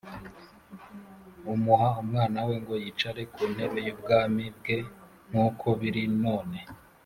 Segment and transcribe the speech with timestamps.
[1.53, 4.77] umuha umwana we ngo yicare ku ntebe y’ubwami bwe
[5.29, 6.59] nk’uko biri none